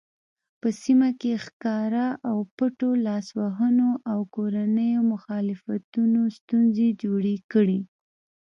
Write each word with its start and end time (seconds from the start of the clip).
په 0.61 0.69
سیمه 0.81 1.09
کې 1.19 1.33
ښکاره 1.45 2.07
او 2.29 2.37
پټو 2.57 2.91
لاسوهنو 3.07 3.89
او 4.11 4.19
کورنیو 4.35 5.01
مخالفتونو 5.13 6.21
ستونزې 6.37 6.87
جوړې 7.01 7.35
کړې. 7.51 7.79